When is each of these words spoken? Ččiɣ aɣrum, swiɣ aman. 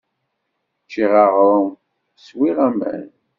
Ččiɣ 0.85 1.11
aɣrum, 1.23 1.69
swiɣ 2.25 2.57
aman. 2.67 3.07